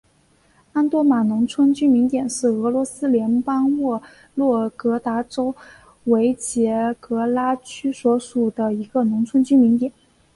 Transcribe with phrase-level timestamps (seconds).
[0.73, 4.01] 安多马农村居民点是俄罗斯联邦沃
[4.33, 5.55] 洛格达州
[6.05, 9.93] 维捷格拉区所属的一个农村居民点。